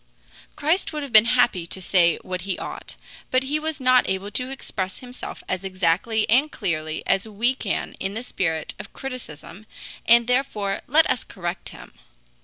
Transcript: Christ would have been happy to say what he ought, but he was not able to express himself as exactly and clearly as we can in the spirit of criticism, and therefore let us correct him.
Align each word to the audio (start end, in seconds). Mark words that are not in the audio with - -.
Christ 0.55 0.91
would 0.91 1.03
have 1.03 1.13
been 1.13 1.25
happy 1.25 1.67
to 1.67 1.79
say 1.79 2.17
what 2.23 2.41
he 2.41 2.57
ought, 2.57 2.95
but 3.29 3.43
he 3.43 3.59
was 3.59 3.79
not 3.79 4.09
able 4.09 4.31
to 4.31 4.49
express 4.49 4.97
himself 4.97 5.43
as 5.47 5.63
exactly 5.63 6.27
and 6.27 6.51
clearly 6.51 7.03
as 7.05 7.27
we 7.27 7.53
can 7.53 7.93
in 7.99 8.15
the 8.15 8.23
spirit 8.23 8.73
of 8.79 8.93
criticism, 8.93 9.67
and 10.07 10.25
therefore 10.25 10.81
let 10.87 11.07
us 11.07 11.23
correct 11.23 11.69
him. 11.69 11.93